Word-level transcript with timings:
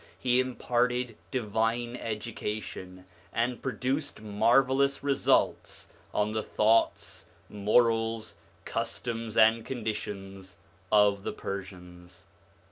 He 0.17 0.39
imparted 0.39 1.15
divine 1.29 1.95
education, 1.95 3.05
and 3.31 3.61
produced 3.61 4.19
marvellous 4.19 5.03
results 5.03 5.89
on 6.11 6.31
the 6.31 6.41
thoughts, 6.41 7.27
morals, 7.47 8.35
customs, 8.65 9.37
and 9.37 9.63
conditions 9.63 10.57
of 10.91 11.21
the 11.23 11.33
Persians. 11.33 12.25